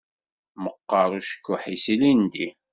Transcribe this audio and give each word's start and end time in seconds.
Meqqeṛ 0.63 1.11
ucekkuḥ-is 1.19 1.85
ilindi. 1.93 2.47